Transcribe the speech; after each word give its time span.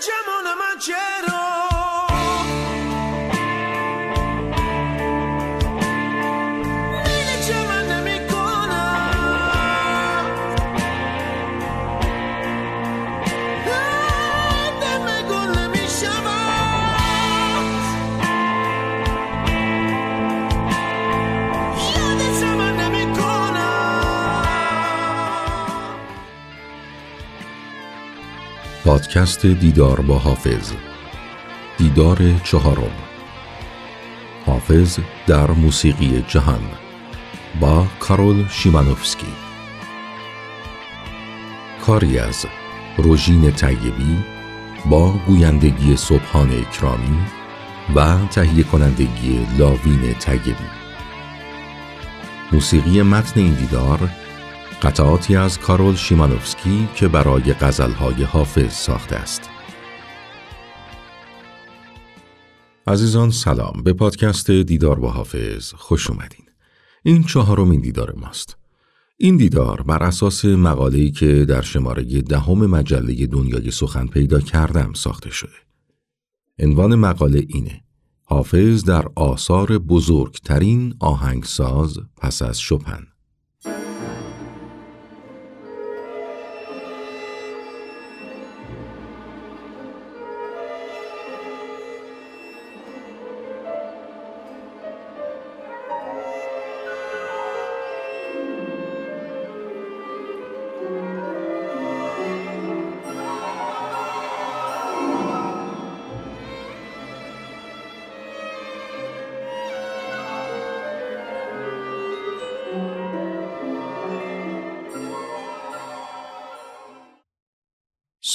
جمال 0.00 0.54
من 0.58 0.78
چرا 0.78 1.59
پادکست 28.90 29.46
دیدار 29.46 30.00
با 30.00 30.18
حافظ. 30.18 30.72
دیدار 31.78 32.18
چهارم. 32.44 32.92
حافظ 34.46 34.98
در 35.26 35.50
موسیقی 35.50 36.24
جهان 36.28 36.60
با 37.60 37.86
کارول 38.00 38.48
شیمانوفسکی. 38.48 39.26
کاری 41.86 42.18
از 42.18 42.46
روژین 42.96 43.50
طیبی 43.50 44.18
با 44.86 45.12
گویندگی 45.26 45.96
صبحان 45.96 46.50
اکرامی 46.50 47.18
و 47.94 48.26
تهیه 48.26 48.64
کنندگی 48.64 49.46
لاوین 49.58 50.14
طیبی. 50.14 50.54
موسیقی 52.52 53.02
متن 53.02 53.40
این 53.40 53.54
دیدار 53.54 54.10
قطعاتی 54.82 55.36
از 55.36 55.58
کارول 55.58 55.94
شیمانوفسکی 55.94 56.88
که 56.94 57.08
برای 57.08 57.52
غزلهای 57.52 58.22
حافظ 58.22 58.72
ساخته 58.72 59.16
است. 59.16 59.50
عزیزان 62.86 63.30
سلام 63.30 63.82
به 63.84 63.92
پادکست 63.92 64.50
دیدار 64.50 65.00
با 65.00 65.10
حافظ 65.10 65.72
خوش 65.74 66.10
اومدین. 66.10 66.46
این 67.02 67.22
چهارمین 67.24 67.80
دیدار 67.80 68.14
ماست. 68.16 68.56
این 69.16 69.36
دیدار 69.36 69.82
بر 69.82 70.02
اساس 70.02 70.44
مقاله‌ای 70.44 71.10
که 71.10 71.44
در 71.44 71.62
شماره 71.62 72.22
دهم 72.22 72.66
مجله 72.66 73.26
دنیای 73.26 73.70
سخن 73.70 74.06
پیدا 74.06 74.40
کردم 74.40 74.92
ساخته 74.92 75.30
شده. 75.30 75.58
عنوان 76.58 76.94
مقاله 76.94 77.44
اینه: 77.48 77.82
حافظ 78.24 78.84
در 78.84 79.06
آثار 79.16 79.78
بزرگترین 79.78 80.94
آهنگساز 81.00 81.98
پس 82.16 82.42
از 82.42 82.60
شپن. 82.60 83.06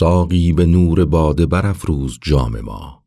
ساقی 0.06 0.53
به 0.53 0.66
نور 0.66 1.06
باده 1.06 1.45
برافروز 1.45 2.20
جام 2.22 2.59
ما. 2.59 3.03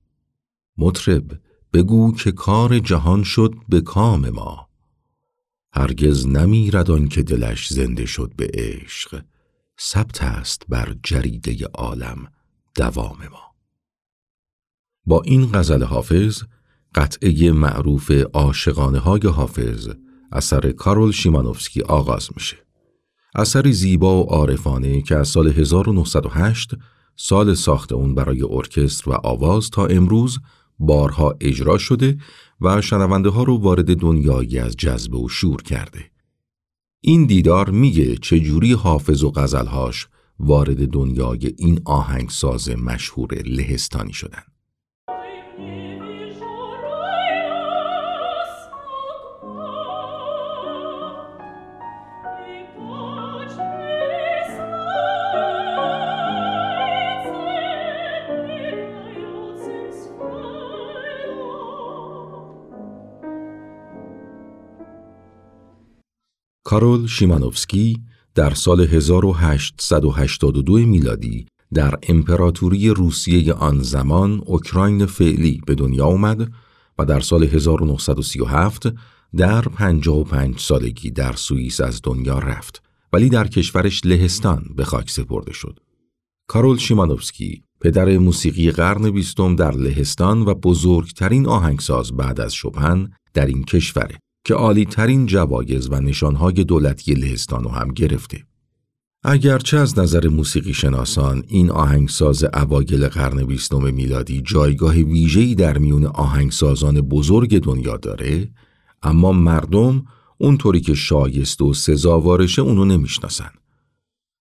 مطرب 0.79 1.41
بگو 1.73 2.15
که 2.15 2.33
کار 2.33 2.79
جهان 2.79 3.23
شد 3.23 3.55
به 3.69 3.81
کام 3.81 4.29
ما. 4.29 4.69
هرگز 5.73 6.27
نمیرد 6.27 6.91
آن 6.91 7.09
که 7.09 7.23
دلش 7.23 7.69
زنده 7.69 8.07
شد 8.07 8.33
به 8.37 8.51
عشق. 8.55 9.25
ثبت 9.81 10.23
است 10.23 10.63
بر 10.69 10.97
جریده 11.03 11.67
عالم 11.75 12.27
دوام 12.75 13.19
ما. 13.31 13.55
با 15.07 15.23
این 15.23 15.51
غزل 15.53 15.83
حافظ 15.83 16.43
قطعه 16.95 17.53
معروف 17.53 18.11
عاشقانه 18.11 18.99
های 18.99 19.27
حافظ 19.27 19.89
اثر 20.33 20.73
کارول 20.73 21.13
شیمانوفسکی 21.13 21.83
آغاز 21.83 22.29
میشه. 22.37 22.68
اثری 23.39 23.73
زیبا 23.73 24.25
و 24.25 24.27
عارفانه 24.27 25.03
که 25.03 25.17
از 25.17 25.29
سال 25.29 25.49
1908 25.49 26.71
سال 27.17 27.55
ساخت 27.55 27.93
اون 27.93 28.15
برای 28.15 28.43
ارکستر 28.51 29.11
و 29.11 29.13
آواز 29.13 29.71
تا 29.71 29.87
امروز 29.87 30.39
بارها 30.79 31.35
اجرا 31.41 31.79
شده 31.79 32.19
و 32.61 32.81
شنونده 32.81 33.29
ها 33.29 33.43
رو 33.43 33.59
وارد 33.59 33.97
دنیایی 33.97 34.59
از 34.59 34.77
جذبه 34.77 35.19
و 35.19 35.29
شور 35.29 35.63
کرده. 35.63 36.11
این 37.01 37.27
دیدار 37.27 37.71
میگه 37.71 38.17
چجوری 38.17 38.73
حافظ 38.73 39.25
و 39.25 39.31
غزلهاش 39.31 40.09
وارد 40.41 40.91
دنیای 40.91 41.55
این 41.59 41.81
آهنگساز 41.85 42.69
مشهور 42.69 43.35
لهستانی 43.35 44.13
شدن. 44.13 44.43
کارول 66.69 67.07
شیمانوفسکی 67.07 68.03
در 68.35 68.55
سال 68.55 68.81
1882 68.81 70.73
میلادی 70.73 71.47
در 71.75 71.95
امپراتوری 72.03 72.89
روسیه 72.89 73.53
آن 73.53 73.83
زمان 73.83 74.43
اوکراین 74.47 75.07
فعلی 75.07 75.63
به 75.67 75.75
دنیا 75.75 76.07
آمد 76.07 76.53
و 76.99 77.05
در 77.05 77.21
سال 77.21 77.45
1937 77.45 78.83
در 79.37 79.63
55 79.63 80.59
سالگی 80.59 81.11
در 81.11 81.33
سوئیس 81.33 81.81
از 81.81 82.01
دنیا 82.03 82.39
رفت 82.39 82.83
ولی 83.13 83.29
در 83.29 83.47
کشورش 83.47 84.01
لهستان 84.05 84.65
به 84.77 84.85
خاک 84.85 85.11
سپرده 85.11 85.53
شد. 85.53 85.81
کارول 86.49 86.79
شیمانوفسکی 86.79 87.63
پدر 87.81 88.19
موسیقی 88.19 88.71
قرن 88.71 89.11
بیستم 89.11 89.57
در 89.57 89.75
لهستان 89.75 90.43
و 90.43 90.55
بزرگترین 90.55 91.47
آهنگساز 91.47 92.17
بعد 92.17 92.41
از 92.41 92.55
شپن 92.55 93.09
در 93.35 93.47
این 93.47 93.65
کشوره 93.65 94.19
که 94.49 94.55
عالی 94.55 94.85
ترین 94.85 95.27
جوایز 95.27 95.89
و 95.91 96.01
نشانهای 96.01 96.65
دولتی 96.65 97.15
لهستان 97.15 97.65
رو 97.65 97.71
هم 97.71 97.89
گرفته. 97.89 98.45
اگرچه 99.23 99.77
از 99.77 99.99
نظر 99.99 100.29
موسیقی 100.29 100.75
شناسان 100.75 101.43
این 101.49 101.71
آهنگساز 101.71 102.45
اوایل 102.55 103.09
قرن 103.09 103.45
بیستم 103.45 103.95
میلادی 103.95 104.41
جایگاه 104.41 104.95
ویژه‌ای 104.95 105.55
در 105.55 105.79
میون 105.79 106.07
آهنگسازان 106.07 107.01
بزرگ 107.01 107.63
دنیا 107.63 107.97
داره، 107.97 108.51
اما 109.03 109.33
مردم 109.33 110.05
اونطوری 110.39 110.81
که 110.81 110.95
شایست 110.95 111.63
و 111.63 111.75
سزاوارشه 111.75 112.63
اونو 112.63 112.85
نمی‌شناسن. 112.85 113.51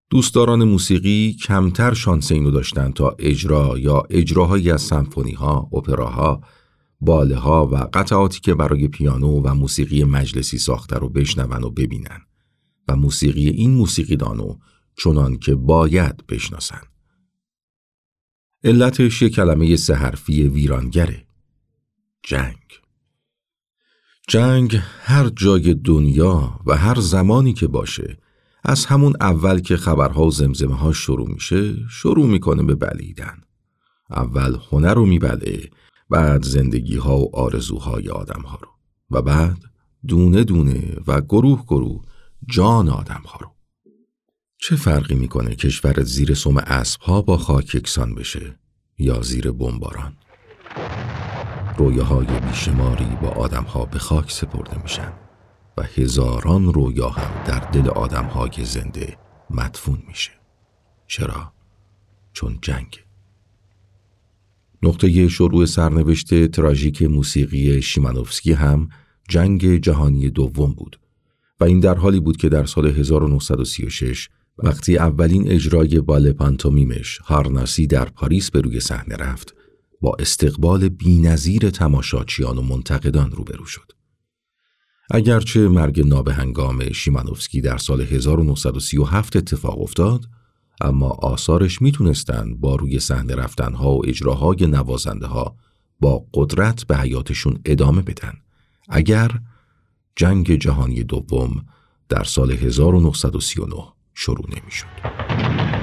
دوستداران 0.09 0.63
موسیقی 0.63 1.37
کمتر 1.45 1.93
شانس 1.93 2.31
اینو 2.31 2.51
داشتن 2.51 2.91
تا 2.91 3.15
اجرا 3.19 3.79
یا 3.79 4.03
اجراهایی 4.09 4.71
از 4.71 4.81
سمفونی 4.81 5.33
ها، 5.33 5.69
اپراها 5.73 6.41
باله 7.01 7.35
ها 7.35 7.67
و 7.67 7.75
قطعاتی 7.75 8.39
که 8.39 8.53
برای 8.53 8.87
پیانو 8.87 9.41
و 9.41 9.53
موسیقی 9.53 10.03
مجلسی 10.03 10.57
ساخته 10.57 10.95
رو 10.95 11.09
بشنون 11.09 11.63
و 11.63 11.69
ببینن 11.69 12.21
و 12.87 12.95
موسیقی 12.95 13.49
این 13.49 13.71
موسیقیدانو 13.71 14.55
چنان 14.97 15.37
که 15.37 15.55
باید 15.55 16.27
بشناسن. 16.27 16.81
علتش 18.63 19.21
یک 19.21 19.35
کلمه 19.35 19.75
سه 19.75 19.93
حرفی 19.93 20.43
ویرانگره. 20.47 21.25
جنگ. 22.23 22.57
جنگ 24.27 24.81
هر 25.01 25.29
جای 25.29 25.73
دنیا 25.73 26.59
و 26.65 26.77
هر 26.77 26.99
زمانی 26.99 27.53
که 27.53 27.67
باشه 27.67 28.17
از 28.63 28.85
همون 28.85 29.13
اول 29.21 29.59
که 29.59 29.77
خبرها 29.77 30.25
و 30.25 30.31
زمزمه 30.31 30.75
ها 30.75 30.93
شروع 30.93 31.29
میشه 31.29 31.87
شروع 31.89 32.27
می‌کنه 32.27 32.63
به 32.63 32.75
بلیدن. 32.75 33.41
اول 34.09 34.57
هنر 34.71 34.93
رو 34.93 35.05
میبله 35.05 35.69
بعد 36.09 36.43
زندگی 36.43 36.97
ها 36.97 37.17
و 37.17 37.35
آرزوهای 37.35 38.09
آدم 38.09 38.41
ها 38.41 38.59
رو. 38.61 38.67
و 39.11 39.21
بعد 39.21 39.57
دونه 40.07 40.43
دونه 40.43 40.97
و 41.07 41.21
گروه 41.21 41.63
گروه 41.65 42.03
جان 42.49 42.89
آدم 42.89 43.23
ها 43.25 43.39
رو. 43.41 43.51
چه 44.57 44.75
فرقی 44.75 45.15
می‌کنه 45.15 45.55
کشور 45.55 46.03
زیر 46.03 46.33
سم 46.33 46.57
اسب 46.57 47.01
ها 47.01 47.21
با 47.21 47.37
خاک 47.37 47.75
یکسان 47.75 48.15
بشه 48.15 48.59
یا 48.97 49.21
زیر 49.21 49.51
بمباران؟ 49.51 50.17
رویاهای 51.77 52.39
بیشماری 52.39 53.17
با 53.21 53.29
آدم 53.29 53.63
ها 53.63 53.85
به 53.85 53.99
خاک 53.99 54.31
سپرده 54.31 54.81
میشن 54.83 55.13
و 55.77 55.83
هزاران 55.83 56.73
رویا 56.73 57.09
هم 57.09 57.43
در 57.45 57.59
دل 57.59 57.89
آدم 57.89 58.25
های 58.25 58.65
زنده 58.65 59.17
مدفون 59.49 60.03
میشه. 60.07 60.31
چرا؟ 61.07 61.53
چون 62.33 62.59
جنگ. 62.61 63.04
نقطه 64.85 65.27
شروع 65.27 65.65
سرنوشت 65.65 66.47
تراژیک 66.47 67.01
موسیقی 67.01 67.81
شیمانوفسکی 67.81 68.53
هم 68.53 68.89
جنگ 69.29 69.75
جهانی 69.75 70.29
دوم 70.29 70.73
بود 70.73 70.99
و 71.59 71.63
این 71.63 71.79
در 71.79 71.95
حالی 71.95 72.19
بود 72.19 72.37
که 72.37 72.49
در 72.49 72.65
سال 72.65 72.87
1936 72.87 74.29
وقتی 74.57 74.97
اولین 74.97 75.51
اجرای 75.51 76.01
بال 76.01 76.31
پانتومیمش 76.31 77.17
هارناسی 77.17 77.87
در 77.87 78.05
پاریس 78.05 78.51
به 78.51 78.61
روی 78.61 78.79
صحنه 78.79 79.15
رفت 79.15 79.55
با 80.01 80.15
استقبال 80.19 80.89
بینظیر 80.89 81.69
تماشاچیان 81.69 82.57
و 82.57 82.61
منتقدان 82.61 83.31
روبرو 83.31 83.65
شد. 83.65 83.91
اگرچه 85.11 85.67
مرگ 85.67 86.07
نابهنگام 86.07 86.91
شیمانوفسکی 86.91 87.61
در 87.61 87.77
سال 87.77 88.01
1937 88.01 89.35
اتفاق 89.35 89.81
افتاد، 89.81 90.25
اما 90.81 91.07
آثارش 91.07 91.81
می‌تونستند 91.81 92.59
با 92.59 92.75
روی 92.75 92.99
صحنه 92.99 93.35
رفتنها 93.35 93.91
و 93.91 94.07
اجراهای 94.07 94.67
نوازنده 94.67 95.27
ها 95.27 95.55
با 95.99 96.25
قدرت 96.33 96.87
به 96.87 96.97
حیاتشون 96.97 97.59
ادامه 97.65 98.01
بدن. 98.01 98.33
اگر 98.89 99.31
جنگ 100.15 100.55
جهانی 100.55 101.03
دوم 101.03 101.65
در 102.09 102.23
سال 102.23 102.51
1939 102.51 103.83
شروع 104.13 104.45
نمی‌شد. 104.49 105.74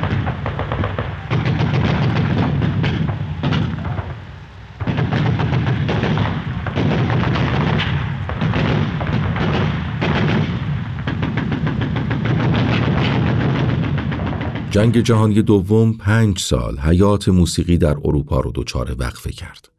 جنگ 14.73 15.01
جهانی 15.01 15.43
دوم 15.43 15.93
پنج 15.93 16.39
سال 16.39 16.79
حیات 16.79 17.29
موسیقی 17.29 17.79
در 17.79 17.97
اروپا 18.05 18.41
رو 18.41 18.53
دچار 18.55 18.97
وقفه 18.99 19.33
کرد. 19.33 19.71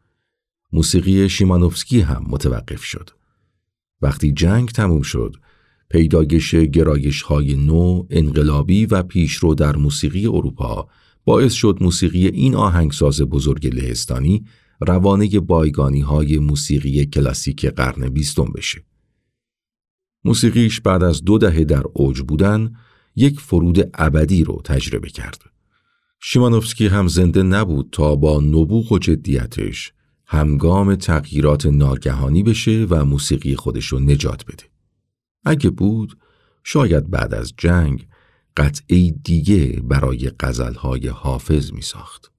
موسیقی 0.74 1.30
شیمانوفسکی 1.30 2.00
هم 2.00 2.25
متوقف 2.30 2.84
شد. 2.84 3.10
وقتی 4.01 4.31
جنگ 4.31 4.69
تموم 4.69 5.01
شد، 5.01 5.36
پیدایش 5.90 6.56
گرایش 6.56 7.22
های 7.22 7.56
نو، 7.56 8.06
انقلابی 8.10 8.86
و 8.86 9.04
پیشرو 9.04 9.56
در 9.56 9.75
موسیقی 9.75 10.28
اروپا 10.28 10.88
باعث 11.25 11.54
شد 11.54 11.78
موسیقی 11.81 12.28
این 12.28 12.56
آهنگساز 12.56 13.22
بزرگ 13.22 13.68
لهستانی 13.68 14.45
روانه 14.80 15.40
بایگانی 15.40 16.01
های 16.01 16.38
موسیقی 16.38 17.06
کلاسیک 17.06 17.66
قرن 17.66 18.10
بیستم 18.10 18.51
بشه. 18.56 18.84
موسیقیش 20.25 20.81
بعد 20.81 21.04
از 21.04 21.24
دو 21.24 21.38
دهه 21.38 21.63
در 21.63 21.84
اوج 21.94 22.22
بودن 22.22 22.74
یک 23.15 23.39
فرود 23.39 23.89
ابدی 23.94 24.44
رو 24.44 24.62
تجربه 24.63 25.10
کرد. 25.10 25.42
شیمانوفسکی 26.19 26.88
هم 26.88 27.07
زنده 27.07 27.44
نبود 27.44 27.89
تا 27.92 28.15
با 28.15 28.39
نبوغ 28.39 28.92
و 28.92 29.00
جدیتش 29.00 29.94
همگام 30.25 30.95
تغییرات 30.95 31.65
ناگهانی 31.65 32.44
بشه 32.44 32.88
و 32.89 33.06
موسیقی 33.06 33.56
خودش 33.56 33.86
رو 33.86 34.00
نجات 34.00 34.45
بده. 34.45 34.63
اگه 35.45 35.69
بود، 35.69 36.18
شاید 36.63 37.10
بعد 37.10 37.33
از 37.33 37.54
جنگ 37.57 38.07
قطعی 38.57 39.12
دیگه 39.24 39.81
برای 39.83 40.30
قزلهای 40.30 41.07
حافظ 41.07 41.74
می 41.74 41.81
ساخت. 41.81 42.31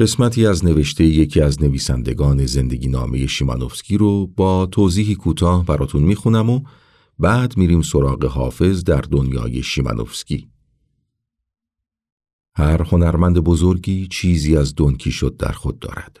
قسمتی 0.00 0.46
از 0.46 0.64
نوشته 0.64 1.04
یکی 1.04 1.40
از 1.40 1.62
نویسندگان 1.62 2.46
زندگی 2.46 2.88
نامه 2.88 3.26
شیمانوفسکی 3.26 3.98
رو 3.98 4.26
با 4.26 4.66
توضیحی 4.66 5.14
کوتاه 5.14 5.66
براتون 5.66 6.02
می‌خونم 6.02 6.50
و 6.50 6.60
بعد 7.18 7.56
میریم 7.56 7.82
سراغ 7.82 8.24
حافظ 8.24 8.84
در 8.84 9.00
دنیای 9.00 9.62
شیمانوفسکی. 9.62 10.48
هر 12.54 12.82
هنرمند 12.82 13.38
بزرگی 13.38 14.06
چیزی 14.06 14.56
از 14.56 14.74
دونکی 14.74 15.10
شد 15.10 15.36
در 15.36 15.52
خود 15.52 15.78
دارد. 15.78 16.20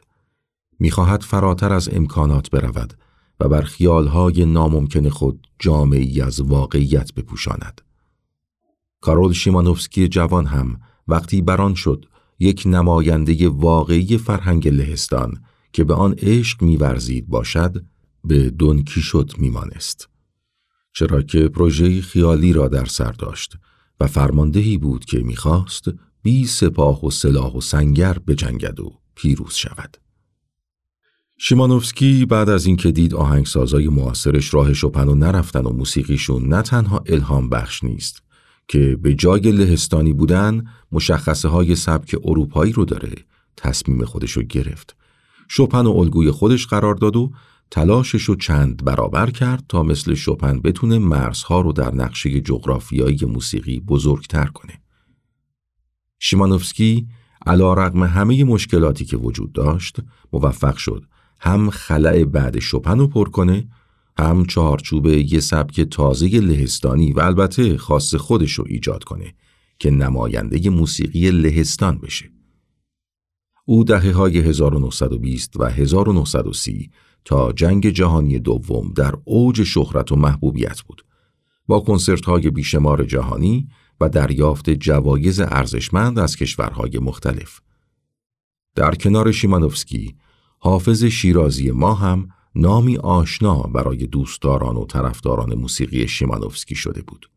می‌خواهد 0.78 1.22
فراتر 1.22 1.72
از 1.72 1.88
امکانات 1.92 2.50
برود 2.50 2.94
و 3.40 3.48
بر 3.48 3.62
خیالهای 3.62 4.44
ناممکن 4.44 5.08
خود 5.08 5.46
جامعی 5.58 6.20
از 6.20 6.40
واقعیت 6.40 7.14
بپوشاند. 7.14 7.80
کارول 9.00 9.32
شیمانوفسکی 9.32 10.08
جوان 10.08 10.46
هم 10.46 10.80
وقتی 11.08 11.42
بران 11.42 11.74
شد 11.74 12.06
یک 12.40 12.62
نماینده 12.66 13.48
واقعی 13.48 14.18
فرهنگ 14.18 14.68
لهستان 14.68 15.42
که 15.72 15.84
به 15.84 15.94
آن 15.94 16.14
عشق 16.18 16.62
میورزید 16.62 17.28
باشد 17.28 17.84
به 18.24 18.50
دونکیشوت 18.50 19.38
میمانست. 19.38 20.08
چرا 20.92 21.22
که 21.22 21.48
پروژه 21.48 22.00
خیالی 22.00 22.52
را 22.52 22.68
در 22.68 22.84
سر 22.84 23.12
داشت 23.12 23.56
و 24.00 24.06
فرماندهی 24.06 24.78
بود 24.78 25.04
که 25.04 25.18
می‌خواست 25.18 25.84
بی 26.22 26.46
سپاه 26.46 27.06
و 27.06 27.10
سلاح 27.10 27.52
و 27.52 27.60
سنگر 27.60 28.18
بجنگد 28.18 28.80
و 28.80 28.92
پیروز 29.14 29.54
شود. 29.54 29.96
شیمانوفسکی 31.38 32.26
بعد 32.26 32.48
از 32.48 32.66
اینکه 32.66 32.92
دید 32.92 33.14
آهنگسازای 33.14 33.88
معاصرش 33.88 34.54
راه 34.54 34.72
شپن 34.72 35.08
و 35.08 35.14
نرفتن 35.14 35.64
و 35.64 35.70
موسیقیشون 35.70 36.48
نه 36.48 36.62
تنها 36.62 37.02
الهام 37.06 37.48
بخش 37.48 37.84
نیست 37.84 38.22
که 38.70 38.96
به 39.02 39.14
جای 39.14 39.40
لهستانی 39.40 40.12
بودن 40.12 40.64
مشخصه 40.92 41.48
های 41.48 41.76
سبک 41.76 42.16
اروپایی 42.24 42.72
رو 42.72 42.84
داره 42.84 43.14
تصمیم 43.56 44.04
خودش 44.04 44.30
رو 44.30 44.42
گرفت. 44.42 44.96
شپن 45.48 45.86
و 45.86 45.90
الگوی 45.90 46.30
خودش 46.30 46.66
قرار 46.66 46.94
داد 46.94 47.16
و 47.16 47.32
تلاشش 47.70 48.22
رو 48.22 48.36
چند 48.36 48.84
برابر 48.84 49.30
کرد 49.30 49.64
تا 49.68 49.82
مثل 49.82 50.14
شپن 50.14 50.60
بتونه 50.60 50.98
مرزها 50.98 51.60
رو 51.60 51.72
در 51.72 51.94
نقشه 51.94 52.40
جغرافیایی 52.40 53.18
موسیقی 53.24 53.80
بزرگتر 53.80 54.46
کنه. 54.46 54.80
شیمانوفسکی 56.18 57.08
علا 57.46 57.74
رقم 57.74 58.02
همه 58.02 58.44
مشکلاتی 58.44 59.04
که 59.04 59.16
وجود 59.16 59.52
داشت 59.52 59.96
موفق 60.32 60.76
شد 60.76 61.04
هم 61.40 61.70
خلع 61.70 62.24
بعد 62.24 62.58
شپن 62.58 62.98
رو 62.98 63.06
پر 63.06 63.28
کنه 63.28 63.68
هم 64.20 64.44
چهارچوب 64.44 65.06
یه 65.06 65.40
سبک 65.40 65.80
تازه 65.80 66.28
لهستانی 66.28 67.12
و 67.12 67.20
البته 67.20 67.76
خاص 67.76 68.14
خودش 68.14 68.52
رو 68.52 68.64
ایجاد 68.68 69.04
کنه 69.04 69.34
که 69.78 69.90
نماینده 69.90 70.70
موسیقی 70.70 71.30
لهستان 71.30 71.98
بشه. 71.98 72.30
او 73.64 73.84
دهه 73.84 74.12
های 74.12 74.38
1920 74.38 75.60
و 75.60 75.64
1930 75.64 76.90
تا 77.24 77.52
جنگ 77.52 77.90
جهانی 77.90 78.38
دوم 78.38 78.92
در 78.96 79.14
اوج 79.24 79.62
شهرت 79.62 80.12
و 80.12 80.16
محبوبیت 80.16 80.80
بود. 80.80 81.04
با 81.66 81.80
کنسرت 81.80 82.24
های 82.24 82.50
بیشمار 82.50 83.04
جهانی 83.04 83.68
و 84.00 84.08
دریافت 84.08 84.70
جوایز 84.70 85.40
ارزشمند 85.40 86.18
از 86.18 86.36
کشورهای 86.36 86.98
مختلف. 86.98 87.60
در 88.74 88.94
کنار 88.94 89.32
شیمانوفسکی، 89.32 90.16
حافظ 90.58 91.04
شیرازی 91.04 91.70
ما 91.70 91.94
هم 91.94 92.28
نامی 92.54 92.96
آشنا 92.96 93.62
برای 93.62 94.06
دوستداران 94.06 94.76
و 94.76 94.86
طرفداران 94.86 95.54
موسیقی 95.54 96.08
شیمانوفسکی 96.08 96.74
شده 96.74 97.02
بود. 97.02 97.30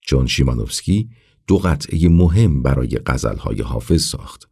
چون 0.00 0.26
شیمانوفسکی 0.26 1.10
دو 1.46 1.58
قطعه 1.58 2.08
مهم 2.08 2.62
برای 2.62 2.98
غزلهای 3.06 3.62
حافظ 3.62 4.04
ساخت 4.04 4.48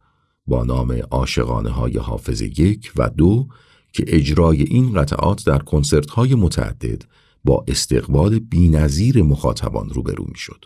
با 0.47 0.63
نام 0.63 0.91
عاشقانه 1.11 1.69
های 1.69 1.97
حافظ 1.97 2.41
یک 2.41 2.91
و 2.95 3.09
دو 3.09 3.47
که 3.93 4.03
اجرای 4.07 4.63
این 4.63 4.93
قطعات 4.93 5.45
در 5.45 5.59
کنسرت 5.59 6.09
های 6.09 6.35
متعدد 6.35 7.03
با 7.43 7.65
استقبال 7.67 8.39
بینظیر 8.39 9.23
مخاطبان 9.23 9.89
روبرو 9.89 10.25
می 10.27 10.37
شد. 10.37 10.65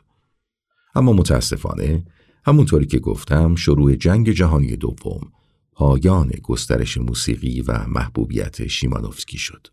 اما 0.95 1.13
متاسفانه 1.13 2.05
همونطوری 2.45 2.85
که 2.85 2.99
گفتم 2.99 3.55
شروع 3.55 3.95
جنگ 3.95 4.31
جهانی 4.31 4.75
دوم 4.75 5.31
پایان 5.79 6.31
گسترش 6.43 6.97
موسیقی 6.97 7.61
و 7.61 7.85
محبوبیت 7.87 8.67
شیمانوفسکی 8.67 9.37
شد. 9.37 9.67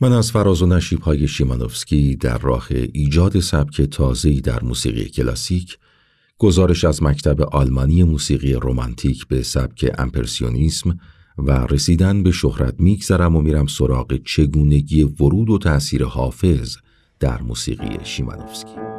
من 0.00 0.12
از 0.12 0.32
فراز 0.32 0.62
و 0.62 0.66
نشیب 0.66 1.00
های 1.00 1.28
شیمانوفسکی 1.28 2.16
در 2.16 2.38
راه 2.38 2.66
ایجاد 2.70 3.40
سبک 3.40 3.82
تازه‌ای 3.82 4.40
در 4.40 4.62
موسیقی 4.62 5.04
کلاسیک 5.04 5.78
گزارش 6.38 6.84
از 6.84 7.02
مکتب 7.02 7.42
آلمانی 7.42 8.02
موسیقی 8.02 8.52
رومانتیک 8.52 9.26
به 9.26 9.42
سبک 9.42 9.94
امپرسیونیسم 9.98 10.98
و 11.38 11.66
رسیدن 11.66 12.22
به 12.22 12.30
شهرت 12.30 12.74
میگذرم 12.78 13.36
و 13.36 13.40
میرم 13.40 13.66
سراغ 13.66 14.16
چگونگی 14.24 15.02
ورود 15.02 15.50
و 15.50 15.58
تأثیر 15.58 16.04
حافظ 16.04 16.76
در 17.20 17.42
موسیقی 17.42 17.98
شیمانوفسکی. 18.04 18.91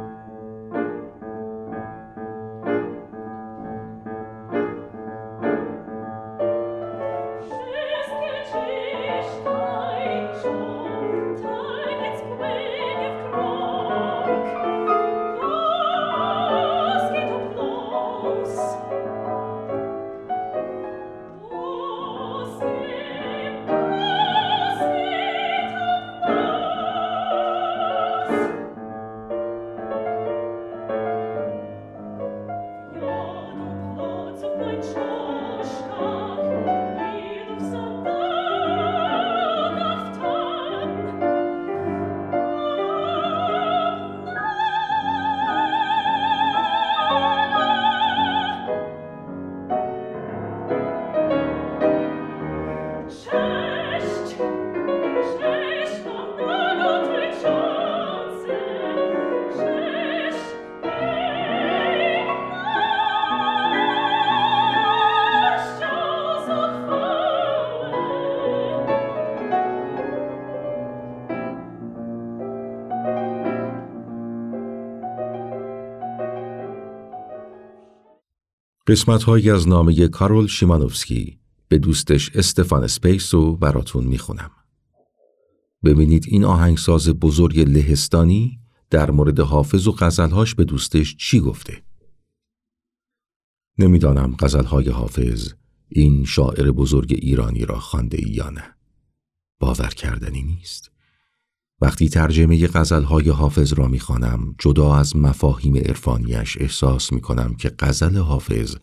قسمت 78.94 79.28
از 79.28 79.68
نامه 79.68 80.08
کارول 80.08 80.46
شیمانوفسکی 80.46 81.38
به 81.68 81.78
دوستش 81.78 82.30
استفان 82.36 82.86
سپیس 82.86 83.34
رو 83.34 83.56
براتون 83.56 84.04
می‌خونم. 84.04 84.50
ببینید 85.84 86.24
این 86.28 86.44
آهنگساز 86.44 87.08
بزرگ 87.08 87.60
لهستانی 87.60 88.60
در 88.90 89.10
مورد 89.10 89.40
حافظ 89.40 89.86
و 89.86 89.92
غزلهاش 89.92 90.54
به 90.54 90.64
دوستش 90.64 91.16
چی 91.16 91.40
گفته. 91.40 91.82
نمی‌دانم 93.78 94.36
غزلهای 94.38 94.88
حافظ 94.88 95.52
این 95.88 96.24
شاعر 96.24 96.70
بزرگ 96.70 97.12
ایرانی 97.12 97.64
را 97.64 97.78
خانده 97.78 98.18
ای 98.18 98.30
یا 98.30 98.50
نه. 98.50 98.76
باور 99.60 99.88
کردنی 99.88 100.42
نیست. 100.42 100.93
وقتی 101.84 102.08
ترجمه 102.08 102.66
غزلهای 102.66 103.28
حافظ 103.28 103.72
را 103.72 103.88
می‌خوانم 103.88 104.54
جدا 104.58 104.94
از 104.96 105.16
مفاهیم 105.16 105.76
عرفانیش 105.76 106.56
احساس 106.60 107.12
می‌کنم 107.12 107.54
که 107.54 107.74
غزل 107.78 108.16
حافظ 108.18 108.76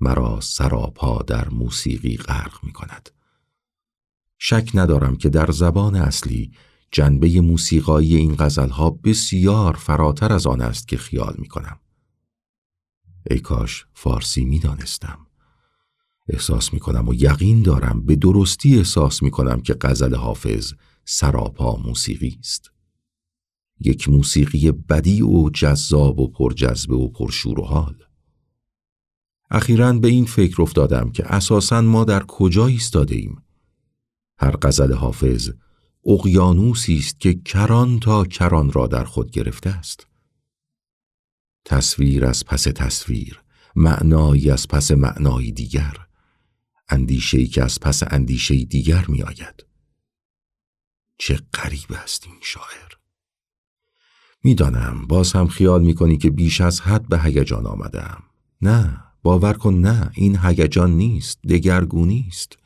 مرا 0.00 0.40
سراپا 0.40 1.22
در 1.22 1.48
موسیقی 1.48 2.16
غرق 2.16 2.52
می 2.62 2.72
کند. 2.72 3.10
شک 4.38 4.70
ندارم 4.74 5.16
که 5.16 5.28
در 5.28 5.50
زبان 5.50 5.94
اصلی 5.94 6.52
جنبه 6.92 7.40
موسیقایی 7.40 8.16
این 8.16 8.36
غزلها 8.38 8.90
بسیار 8.90 9.76
فراتر 9.76 10.32
از 10.32 10.46
آن 10.46 10.60
است 10.60 10.88
که 10.88 10.96
خیال 10.96 11.34
می 11.38 11.48
کنم. 11.48 11.78
ای 13.30 13.38
کاش 13.38 13.86
فارسی 13.94 14.44
می 14.44 14.58
دانستم. 14.58 15.18
احساس 16.28 16.72
می 16.72 16.80
کنم 16.80 17.08
و 17.08 17.14
یقین 17.14 17.62
دارم 17.62 18.06
به 18.06 18.16
درستی 18.16 18.78
احساس 18.78 19.22
می 19.22 19.30
کنم 19.30 19.60
که 19.60 19.76
غزل 19.80 20.14
حافظ 20.14 20.72
سراپا 21.08 21.76
موسیقی 21.76 22.36
است. 22.40 22.70
یک 23.80 24.08
موسیقی 24.08 24.72
بدی 24.72 25.22
و 25.22 25.50
جذاب 25.50 26.18
و 26.18 26.28
پرجذبه 26.28 26.94
و 26.94 27.08
پرشور 27.08 27.60
و 27.60 27.64
حال. 27.64 27.96
اخیرا 29.50 29.92
به 29.92 30.08
این 30.08 30.24
فکر 30.24 30.62
افتادم 30.62 31.10
که 31.10 31.34
اساسا 31.34 31.80
ما 31.80 32.04
در 32.04 32.24
کجا 32.28 32.66
ایستاده 32.66 33.14
ایم. 33.14 33.42
هر 34.38 34.56
غزل 34.62 34.92
حافظ 34.92 35.50
اقیانوسی 36.06 36.96
است 36.96 37.20
که 37.20 37.34
کران 37.34 38.00
تا 38.00 38.24
کران 38.24 38.72
را 38.72 38.86
در 38.86 39.04
خود 39.04 39.30
گرفته 39.30 39.70
است. 39.70 40.06
تصویر 41.64 42.24
از 42.24 42.44
پس 42.44 42.62
تصویر، 42.62 43.42
معنایی 43.76 44.50
از 44.50 44.68
پس 44.68 44.90
معنایی 44.90 45.52
دیگر، 45.52 45.96
اندیشه‌ای 46.88 47.46
که 47.46 47.62
از 47.62 47.80
پس 47.80 48.02
اندیشه 48.06 48.64
دیگر 48.64 49.04
می 49.08 49.22
آید. 49.22 49.66
چه 51.18 51.40
غریب 51.54 51.92
است 52.02 52.26
این 52.26 52.38
شاعر. 52.42 52.92
می‌دانم 54.44 55.06
باز 55.06 55.32
هم 55.32 55.48
خیال 55.48 55.82
می 55.82 55.94
کنی 55.94 56.18
که 56.18 56.30
بیش 56.30 56.60
از 56.60 56.80
حد 56.80 57.08
به 57.08 57.20
هیجان 57.22 57.66
آمدم. 57.66 58.22
نه 58.62 59.02
باور 59.22 59.52
کن 59.52 59.74
نه 59.74 60.10
این 60.14 60.38
هیجان 60.38 60.90
نیست 60.90 61.42
دگرگونی 61.42 62.26
است 62.28 62.58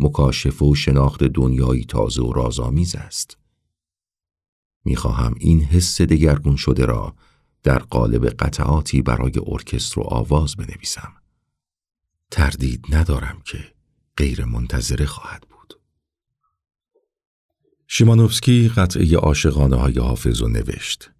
مکاشفه 0.00 0.64
و 0.64 0.74
شناخت 0.74 1.24
دنیایی 1.24 1.84
تازه 1.84 2.22
و 2.22 2.32
رازآمیز 2.32 2.94
است 2.94 3.36
می‌خواهم 4.84 5.34
این 5.38 5.60
حس 5.60 6.00
دگرگون 6.00 6.56
شده 6.56 6.84
را 6.84 7.14
در 7.62 7.78
قالب 7.78 8.26
قطعاتی 8.26 9.02
برای 9.02 9.32
ارکستر 9.46 10.00
و 10.00 10.02
آواز 10.02 10.56
بنویسم 10.56 11.12
تردید 12.30 12.84
ندارم 12.90 13.42
که 13.44 13.74
غیر 14.16 14.44
منتظره 14.44 15.06
خواهد 15.06 15.40
بود 15.42 15.57
شیمانوفسکی 17.90 18.68
قطعه 18.68 19.16
عاشقانه 19.16 19.76
های 19.76 19.98
حافظ 19.98 20.42
و 20.42 20.48
نوشت 20.48 21.10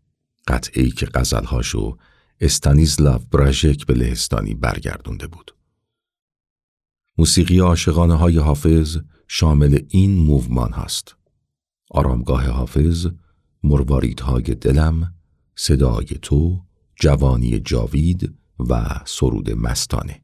قطعه 0.49 0.91
که 0.91 1.07
غزلهاشو 1.15 1.97
استانیزلاو 2.41 3.21
براژک 3.31 3.87
به 3.87 3.95
لهستانی 3.95 4.55
برگردونده 4.55 5.27
بود. 5.27 5.55
موسیقی 7.19 7.59
عاشقانه 7.59 8.15
های 8.15 8.39
حافظ 8.39 8.97
شامل 9.29 9.79
این 9.89 10.19
موومان 10.19 10.73
هست. 10.73 11.17
آرامگاه 11.91 12.47
حافظ، 12.47 13.07
مرواریدهای 13.63 14.43
دلم، 14.43 15.15
صدای 15.57 16.07
تو، 16.23 16.61
جوانی 16.97 17.61
جاوید 17.61 18.35
و 18.69 19.01
سرود 19.07 19.51
مستانه. 19.51 20.23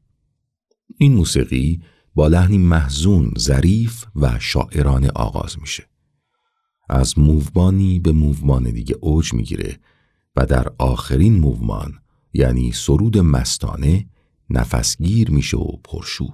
این 0.97 1.13
موسیقی 1.13 1.81
با 2.15 2.27
لحنی 2.27 2.57
محزون، 2.57 3.33
ظریف 3.37 4.05
و 4.15 4.39
شاعرانه 4.39 5.09
آغاز 5.09 5.59
میشه. 5.59 5.94
از 6.89 7.19
موومانی 7.19 7.99
به 7.99 8.11
موومان 8.11 8.63
دیگه 8.63 8.95
اوج 9.01 9.33
می‌گیره 9.33 9.79
و 10.35 10.45
در 10.45 10.67
آخرین 10.77 11.39
موومان 11.39 11.93
یعنی 12.33 12.71
سرود 12.71 13.17
مستانه 13.17 14.05
نفسگیر 14.49 15.31
میشه 15.31 15.57
و 15.57 15.71
پرشور. 15.83 16.33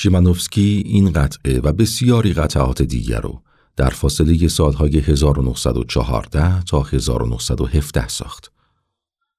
شیمانوفسکی 0.00 0.82
این 0.86 1.12
قطعه 1.12 1.60
و 1.60 1.72
بسیاری 1.72 2.32
قطعات 2.32 2.82
دیگر 2.82 3.20
رو 3.20 3.42
در 3.76 3.90
فاصله 3.90 4.48
سالهای 4.48 4.98
1914 4.98 6.62
تا 6.62 6.82
1917 6.82 8.08
ساخت. 8.08 8.52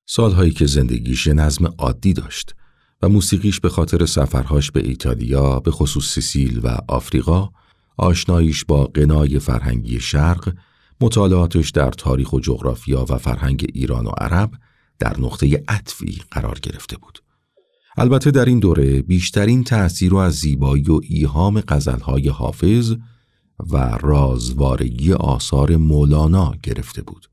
سالهایی 0.05 0.51
که 0.51 0.65
زندگیش 0.65 1.27
نظم 1.27 1.73
عادی 1.77 2.13
داشت 2.13 2.55
و 3.01 3.09
موسیقیش 3.09 3.59
به 3.59 3.69
خاطر 3.69 4.05
سفرهاش 4.05 4.71
به 4.71 4.87
ایتالیا 4.87 5.59
به 5.59 5.71
خصوص 5.71 6.13
سیسیل 6.13 6.59
و 6.63 6.77
آفریقا 6.87 7.49
آشناییش 7.97 8.65
با 8.65 8.85
قنای 8.85 9.39
فرهنگی 9.39 9.99
شرق 9.99 10.53
مطالعاتش 11.01 11.69
در 11.69 11.91
تاریخ 11.91 12.33
و 12.33 12.39
جغرافیا 12.39 13.05
و 13.09 13.17
فرهنگ 13.17 13.65
ایران 13.73 14.05
و 14.05 14.09
عرب 14.09 14.51
در 14.99 15.19
نقطه 15.19 15.63
عطفی 15.67 16.21
قرار 16.31 16.59
گرفته 16.59 16.97
بود. 16.97 17.19
البته 17.97 18.31
در 18.31 18.45
این 18.45 18.59
دوره 18.59 19.01
بیشترین 19.01 19.63
تأثیر 19.63 20.11
رو 20.11 20.17
از 20.17 20.33
زیبایی 20.33 20.83
و 20.83 20.99
ایهام 21.03 21.61
غزلهای 21.61 22.29
حافظ 22.29 22.95
و 23.71 23.97
رازوارگی 24.01 25.13
آثار 25.13 25.75
مولانا 25.75 26.53
گرفته 26.63 27.01
بود. 27.01 27.25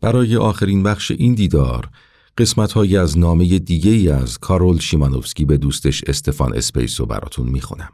برای 0.00 0.36
آخرین 0.36 0.82
بخش 0.82 1.10
این 1.10 1.34
دیدار 1.34 1.88
قسمت 2.38 2.72
های 2.72 2.96
از 2.96 3.18
نامه 3.18 3.58
دیگه 3.58 3.90
ای 3.90 4.08
از 4.08 4.38
کارول 4.38 4.78
شیمانوفسکی 4.78 5.44
به 5.44 5.56
دوستش 5.56 6.04
استفان 6.06 6.56
اسپیسو 6.56 7.06
براتون 7.06 7.48
می‌خونم. 7.48 7.92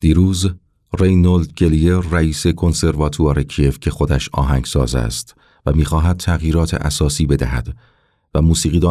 دیروز 0.00 0.50
رینولد 0.98 1.52
گلیر 1.52 1.98
رئیس 1.98 2.46
کنسرواتوار 2.46 3.42
کیف 3.42 3.78
که 3.78 3.90
خودش 3.90 4.28
آهنگساز 4.32 4.94
است 4.94 5.34
و 5.66 5.72
می‌خواهد 5.72 6.16
تغییرات 6.16 6.74
اساسی 6.74 7.26
بدهد 7.26 7.76
و 8.34 8.42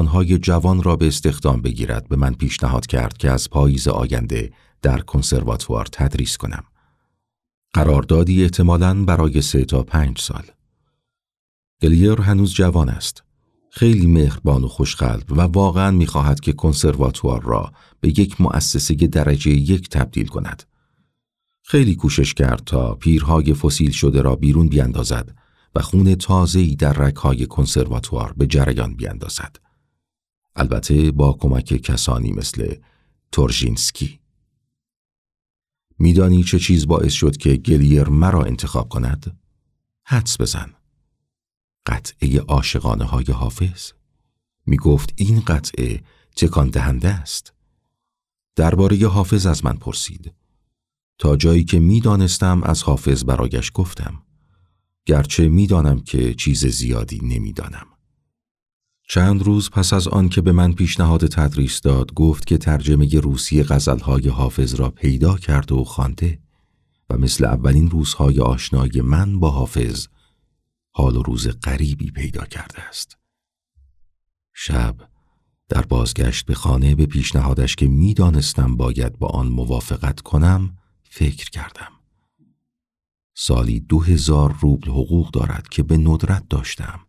های 0.03 0.37
جوان 0.37 0.83
را 0.83 0.95
به 0.95 1.07
استخدام 1.07 1.61
بگیرد 1.61 2.07
به 2.07 2.15
من 2.15 2.33
پیشنهاد 2.33 2.85
کرد 2.85 3.17
که 3.17 3.31
از 3.31 3.49
پاییز 3.49 3.87
آینده 3.87 4.51
در 4.81 4.99
کنسرواتوار 4.99 5.85
تدریس 5.85 6.37
کنم. 6.37 6.63
قراردادی 7.73 8.43
احتمالاً 8.43 9.03
برای 9.03 9.41
سه 9.41 9.65
تا 9.65 9.83
پنج 9.83 10.19
سال. 10.19 10.43
گلیر 11.81 12.21
هنوز 12.21 12.53
جوان 12.53 12.89
است. 12.89 13.23
خیلی 13.75 14.07
مهربان 14.07 14.63
و 14.63 14.67
خوشقلب 14.67 15.31
و 15.31 15.41
واقعا 15.41 15.91
می‌خواهد 15.91 16.39
که 16.39 16.53
کنسرواتوار 16.53 17.43
را 17.43 17.73
به 17.99 18.09
یک 18.19 18.41
مؤسسه 18.41 18.93
درجه 18.93 19.51
یک 19.51 19.89
تبدیل 19.89 20.27
کند. 20.27 20.63
خیلی 21.63 21.95
کوشش 21.95 22.33
کرد 22.33 22.63
تا 22.65 22.95
پیرهای 22.95 23.53
فسیل 23.53 23.91
شده 23.91 24.21
را 24.21 24.35
بیرون 24.35 24.67
بیاندازد 24.67 25.35
و 25.75 25.81
خون 25.81 26.15
تازه‌ای 26.15 26.75
در 26.75 26.93
رکهای 26.93 27.45
کنسرواتوار 27.45 28.33
به 28.37 28.47
جریان 28.47 28.95
بیاندازد. 28.95 29.59
البته 30.55 31.11
با 31.11 31.33
کمک 31.33 31.65
کسانی 31.65 32.31
مثل 32.31 32.75
تورژینسکی. 33.31 34.19
میدانی 35.99 36.43
چه 36.43 36.59
چیز 36.59 36.87
باعث 36.87 37.13
شد 37.13 37.37
که 37.37 37.55
گلیر 37.55 38.09
مرا 38.09 38.43
انتخاب 38.43 38.89
کند؟ 38.89 39.39
حدس 40.03 40.41
بزن. 40.41 40.73
قطعه 41.85 42.39
عاشقانه 42.39 43.03
های 43.03 43.25
حافظ. 43.25 43.91
می 44.65 44.77
گفت 44.77 45.13
این 45.15 45.39
قطعه 45.39 46.03
تکان 46.35 46.69
دهنده 46.69 47.09
است. 47.09 47.53
درباره 48.55 49.07
حافظ 49.07 49.45
از 49.45 49.65
من 49.65 49.73
پرسید. 49.73 50.33
تا 51.17 51.35
جایی 51.35 51.63
که 51.63 51.79
می‌دانستم 51.79 52.63
از 52.63 52.83
حافظ 52.83 53.23
برایش 53.23 53.71
گفتم. 53.73 54.23
گرچه 55.05 55.49
می‌دانم 55.49 55.99
که 55.99 56.33
چیز 56.33 56.65
زیادی 56.65 57.19
نمی‌دانم. 57.23 57.87
چند 59.09 59.43
روز 59.43 59.69
پس 59.69 59.93
از 59.93 60.07
آن 60.07 60.29
که 60.29 60.41
به 60.41 60.51
من 60.51 60.73
پیشنهاد 60.73 61.27
تدریس 61.27 61.81
داد 61.81 62.13
گفت 62.13 62.47
که 62.47 62.57
ترجمه 62.57 63.19
روسی 63.19 63.63
غزلهای 63.63 64.29
حافظ 64.29 64.75
را 64.75 64.89
پیدا 64.89 65.37
کرد 65.37 65.71
و 65.71 65.83
خوانده 65.83 66.39
و 67.09 67.17
مثل 67.17 67.45
اولین 67.45 67.89
روزهای 67.89 68.39
آشنایی 68.39 69.01
من 69.01 69.39
با 69.39 69.51
حافظ 69.51 70.07
حال 70.95 71.15
و 71.15 71.23
روز 71.23 71.47
غریبی 71.47 72.11
پیدا 72.11 72.45
کرده 72.45 72.81
است. 72.81 73.17
شب 74.53 74.95
در 75.69 75.81
بازگشت 75.81 76.45
به 76.45 76.55
خانه 76.55 76.95
به 76.95 77.05
پیشنهادش 77.05 77.75
که 77.75 77.87
می‌دانستم 77.87 78.77
باید 78.77 79.19
با 79.19 79.27
آن 79.27 79.47
موافقت 79.47 80.21
کنم 80.21 80.77
فکر 81.03 81.49
کردم. 81.49 81.91
سالی 83.35 83.79
دو 83.79 84.01
هزار 84.01 84.57
روبل 84.61 84.89
حقوق 84.89 85.31
دارد 85.31 85.67
که 85.69 85.83
به 85.83 85.97
ندرت 85.97 86.49
داشتم 86.49 86.99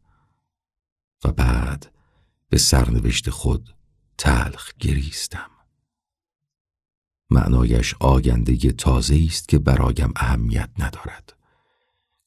و 1.24 1.32
بعد 1.32 1.92
به 2.48 2.58
سرنوشت 2.58 3.30
خود 3.30 3.74
تلخ 4.18 4.72
گریستم. 4.78 5.50
معنایش 7.30 7.94
آینده 8.00 8.72
تازه 8.72 9.24
است 9.28 9.48
که 9.48 9.58
برایم 9.58 10.12
اهمیت 10.16 10.70
ندارد. 10.78 11.33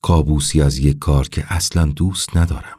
کابوسی 0.01 0.61
از 0.61 0.77
یک 0.77 0.99
کار 0.99 1.27
که 1.27 1.53
اصلا 1.53 1.85
دوست 1.85 2.37
ندارم 2.37 2.77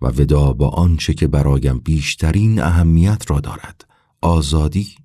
و 0.00 0.06
ودا 0.06 0.52
با 0.52 0.68
آنچه 0.68 1.14
که 1.14 1.26
برایم 1.26 1.78
بیشترین 1.78 2.62
اهمیت 2.62 3.30
را 3.30 3.40
دارد. 3.40 3.88
آزادی؟ 4.20 4.96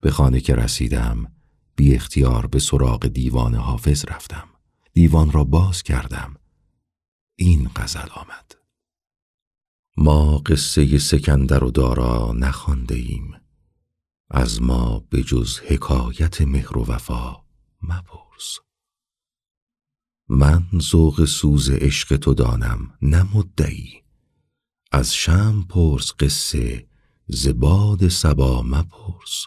به 0.00 0.10
خانه 0.10 0.40
که 0.40 0.54
رسیدم 0.54 1.32
بی 1.76 1.94
اختیار 1.94 2.46
به 2.46 2.58
سراغ 2.58 3.06
دیوان 3.06 3.54
حافظ 3.54 4.04
رفتم. 4.08 4.48
دیوان 4.92 5.32
را 5.32 5.44
باز 5.44 5.82
کردم. 5.82 6.36
این 7.36 7.70
غزل 7.76 8.08
آمد. 8.14 8.54
ما 9.96 10.38
قصه 10.38 10.98
سکندر 10.98 11.64
و 11.64 11.70
دارا 11.70 12.32
نخوانده 12.32 12.94
ایم. 12.94 13.34
از 14.30 14.62
ما 14.62 14.98
به 15.10 15.22
جز 15.22 15.58
حکایت 15.58 16.40
مهر 16.40 16.78
و 16.78 16.84
وفا 16.84 17.36
مپرس. 17.82 18.58
من 20.32 20.66
ذوق 20.80 21.24
سوز 21.24 21.70
عشق 21.70 22.16
تو 22.16 22.34
دانم 22.34 22.94
نه 23.02 23.36
مدعی. 23.36 24.02
از 24.92 25.14
شم 25.14 25.66
پرس 25.68 26.12
قصه 26.18 26.86
زباد 27.26 28.08
سبا 28.08 28.62
مپرس. 28.62 29.46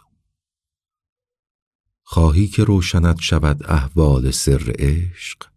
خواهی 2.03 2.47
که 2.47 2.63
روشنت 2.63 3.19
شود 3.19 3.63
احوال 3.71 4.31
سر 4.31 4.75
عشق 4.79 5.47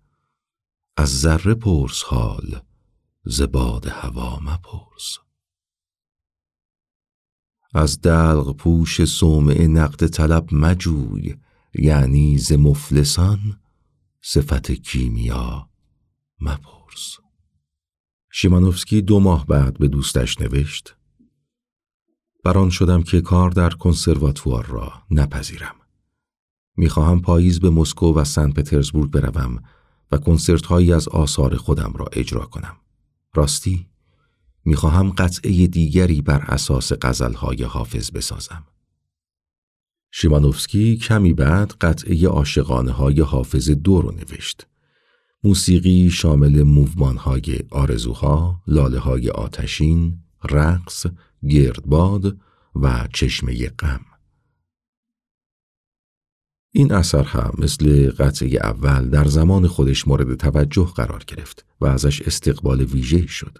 از 0.96 1.20
ذره 1.20 1.54
پرس 1.54 2.02
حال 2.02 2.60
زباد 3.24 3.86
هوا 3.86 4.40
مپرس. 4.40 5.18
از 7.74 8.00
دلق 8.00 8.56
پوش 8.56 9.04
صومعه 9.04 9.66
نقد 9.66 10.06
طلب 10.06 10.54
مجوی 10.54 11.36
یعنی 11.74 12.38
ز 12.38 12.52
مفلسان 12.52 13.60
صفت 14.28 14.72
کیمیا 14.72 15.68
مپرس. 16.40 17.16
شیمانوفسکی 18.30 19.02
دو 19.02 19.20
ماه 19.20 19.46
بعد 19.46 19.78
به 19.78 19.88
دوستش 19.88 20.40
نوشت 20.40 20.96
بران 22.44 22.70
شدم 22.70 23.02
که 23.02 23.20
کار 23.20 23.50
در 23.50 23.70
کنسرواتوار 23.70 24.66
را 24.66 24.92
نپذیرم. 25.10 25.74
می‌خواهم 26.76 27.22
پاییز 27.22 27.60
به 27.60 27.70
مسکو 27.70 28.14
و 28.14 28.24
سن 28.24 28.52
پترزبورگ 28.52 29.10
بروم 29.10 29.62
و 30.12 30.16
کنسرت 30.16 30.66
هایی 30.66 30.92
از 30.92 31.08
آثار 31.08 31.56
خودم 31.56 31.92
را 31.96 32.06
اجرا 32.12 32.46
کنم. 32.46 32.76
راستی 33.34 33.86
می‌خواهم 34.64 35.10
قطعه 35.10 35.66
دیگری 35.66 36.22
بر 36.22 36.40
اساس 36.40 36.92
های 37.36 37.62
حافظ 37.62 38.10
بسازم. 38.10 38.64
شیمانوفسکی 40.11 40.97
کمی 40.97 41.33
بعد 41.33 41.75
قطعه 41.81 42.29
عاشقانه 42.29 42.92
های 42.92 43.21
حافظ 43.21 43.71
دو 43.71 44.01
رو 44.01 44.12
نوشت. 44.12 44.66
موسیقی 45.45 46.11
شامل 46.11 46.62
موومان 46.62 47.16
های 47.16 47.59
آرزوها، 47.71 48.62
لاله 48.66 48.99
های 48.99 49.31
آتشین، 49.31 50.19
رقص، 50.51 51.07
گردباد 51.49 52.37
و 52.77 53.09
چشمه 53.12 53.69
غم. 53.69 54.01
این 56.73 56.92
اثر 56.92 57.23
هم 57.23 57.55
مثل 57.59 58.11
قطعه 58.11 58.49
اول 58.62 59.09
در 59.09 59.25
زمان 59.25 59.66
خودش 59.66 60.09
مورد 60.09 60.35
توجه 60.35 60.92
قرار 60.97 61.25
گرفت 61.27 61.66
و 61.81 61.87
ازش 61.87 62.23
استقبال 62.23 62.81
ویژه 62.81 63.27
شد. 63.27 63.59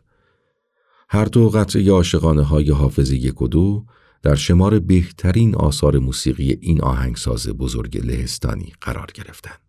هر 1.09 1.25
دو 1.25 1.51
قطعه 1.51 1.91
عاشقانه 1.91 2.43
های 2.43 2.71
حافظ 2.71 3.11
یک 3.11 3.43
و 3.43 3.49
دو 3.49 3.85
در 4.27 4.35
شمار 4.35 4.79
بهترین 4.79 5.55
آثار 5.55 5.99
موسیقی 5.99 6.59
این 6.61 6.83
آهنگساز 6.83 7.49
بزرگ 7.49 8.07
لهستانی 8.07 8.73
قرار 8.81 9.07
گرفتند. 9.15 9.66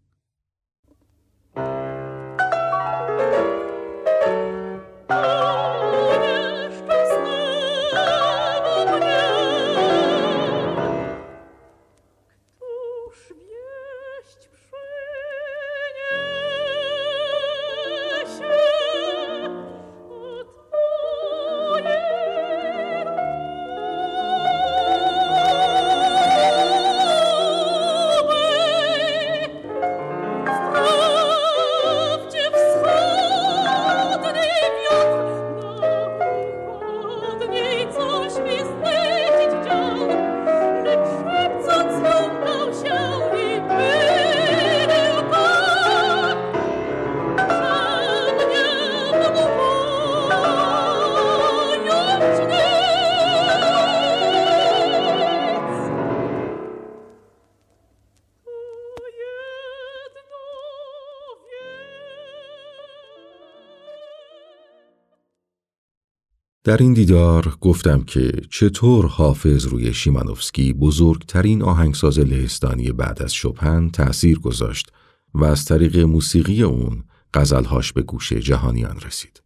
در 66.68 66.78
این 66.78 66.94
دیدار 66.94 67.58
گفتم 67.62 68.02
که 68.02 68.32
چطور 68.50 69.06
حافظ 69.08 69.66
روی 69.66 69.94
شیمانوفسکی 69.94 70.74
بزرگترین 70.74 71.64
آهنگساز 71.64 72.20
لهستانی 72.20 72.92
بعد 72.92 73.22
از 73.22 73.34
شپن 73.34 73.90
تأثیر 73.90 74.40
گذاشت 74.40 74.92
و 75.34 75.44
از 75.46 75.66
طریق 75.66 75.98
موسیقی 76.00 76.64
اون 76.64 77.04
غزلهاش 77.34 77.94
به 77.94 78.02
گوش 78.02 78.34
جهانیان 78.34 79.00
رسید. 79.00 79.42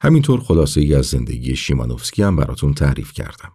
همینطور 0.00 0.40
خلاصه 0.40 0.80
ای 0.80 0.94
از 0.94 1.06
زندگی 1.06 1.56
شیمانوفسکی 1.56 2.22
هم 2.22 2.36
براتون 2.36 2.74
تعریف 2.74 3.12
کردم. 3.12 3.52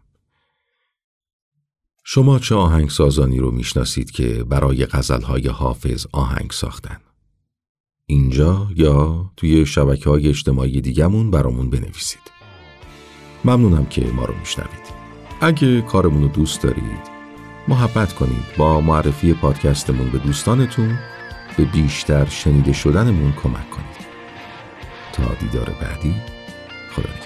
شما 2.04 2.40
چه 2.40 2.56
آهنگسازانی 2.56 3.40
رو 3.40 3.52
می‌شناسید 3.52 4.12
که 4.12 4.44
برای 4.44 4.86
غزلهای 4.86 5.48
حافظ 5.48 6.06
آهنگ 6.12 6.52
ساختن؟ 6.52 6.98
اینجا 8.06 8.68
یا 8.76 9.32
توی 9.38 9.66
شبکه 9.66 10.10
های 10.10 10.28
اجتماعی 10.28 10.82
دیگمون 10.82 11.32
برامون 11.32 11.70
بنویسید. 11.70 12.35
ممنونم 13.46 13.86
که 13.86 14.06
ما 14.14 14.26
رو 14.26 14.34
میشنوید. 14.40 14.86
اگه 15.42 15.82
کارمون 15.82 16.22
رو 16.22 16.28
دوست 16.28 16.62
دارید 16.62 17.16
محبت 17.68 18.14
کنید 18.14 18.46
با 18.58 18.82
معرفی 18.82 19.34
پادکستمون 19.34 20.10
به 20.10 20.18
دوستانتون 20.18 20.98
به 21.58 21.66
بیشتر 21.66 22.26
شنیده 22.26 22.74
شدنمون 22.74 23.34
کمک 23.44 23.70
کنید. 23.70 24.06
تا 25.14 25.24
دیدار 25.40 25.70
بعدی 25.82 26.16
خدا 26.96 27.25